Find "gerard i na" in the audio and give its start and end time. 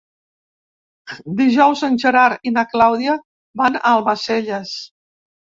2.05-2.65